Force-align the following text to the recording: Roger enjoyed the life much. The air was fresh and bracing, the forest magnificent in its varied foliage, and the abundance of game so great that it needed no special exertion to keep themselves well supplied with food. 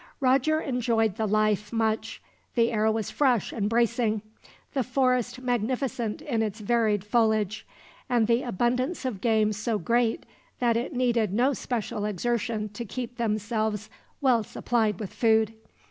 Roger 0.19 0.59
enjoyed 0.59 1.15
the 1.17 1.27
life 1.27 1.71
much. 1.71 2.23
The 2.55 2.71
air 2.71 2.91
was 2.91 3.11
fresh 3.11 3.51
and 3.53 3.69
bracing, 3.69 4.23
the 4.73 4.81
forest 4.81 5.39
magnificent 5.41 6.23
in 6.23 6.41
its 6.41 6.59
varied 6.59 7.03
foliage, 7.05 7.67
and 8.09 8.25
the 8.25 8.41
abundance 8.41 9.05
of 9.05 9.21
game 9.21 9.53
so 9.53 9.77
great 9.77 10.25
that 10.57 10.75
it 10.75 10.93
needed 10.95 11.31
no 11.33 11.53
special 11.53 12.03
exertion 12.05 12.69
to 12.69 12.83
keep 12.83 13.17
themselves 13.17 13.91
well 14.21 14.41
supplied 14.43 14.99
with 14.99 15.13
food. 15.13 15.53